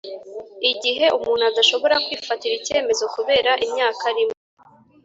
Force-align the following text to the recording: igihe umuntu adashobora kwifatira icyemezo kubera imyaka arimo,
igihe 0.71 1.05
umuntu 1.17 1.43
adashobora 1.51 1.95
kwifatira 2.05 2.53
icyemezo 2.59 3.03
kubera 3.15 3.51
imyaka 3.65 4.01
arimo, 4.11 4.35